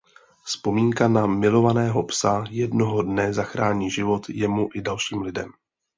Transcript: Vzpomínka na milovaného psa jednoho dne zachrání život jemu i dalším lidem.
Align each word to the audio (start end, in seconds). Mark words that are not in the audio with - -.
Vzpomínka 0.43 1.03
na 1.15 1.21
milovaného 1.27 2.03
psa 2.03 2.43
jednoho 2.49 3.01
dne 3.01 3.33
zachrání 3.33 3.91
život 3.91 4.29
jemu 4.29 4.69
i 4.75 4.81
dalším 4.81 5.21
lidem. 5.21 5.51